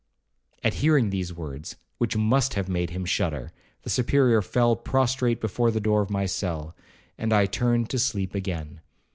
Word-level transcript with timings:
At 0.63 0.73
hearing 0.81 1.11
these 1.11 1.31
words, 1.31 1.75
which 1.99 2.17
must 2.17 2.55
have 2.55 2.67
made 2.67 2.89
him 2.89 3.05
shudder, 3.05 3.51
the 3.83 3.89
Superior 3.91 4.41
fell 4.41 4.75
prostrate 4.75 5.39
before 5.39 5.69
the 5.69 5.79
door 5.79 6.01
of 6.01 6.09
my 6.09 6.25
cell, 6.25 6.75
and 7.19 7.31
I 7.31 7.45
turned 7.45 7.91
to 7.91 7.99
sleep 7.99 8.33
again. 8.33 8.81